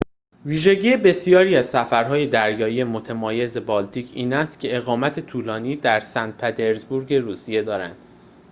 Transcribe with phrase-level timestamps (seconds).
[0.45, 7.13] ویژگی بسیاری از سفرهای دریایی متمایز بالتیک این است که اقامت طولانی در سن پترزبورگ
[7.13, 7.95] روسیه دارند